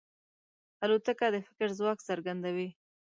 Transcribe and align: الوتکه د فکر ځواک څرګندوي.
الوتکه 0.83 1.27
د 1.33 1.35
فکر 1.47 1.67
ځواک 1.79 1.99
څرګندوي. 2.09 2.69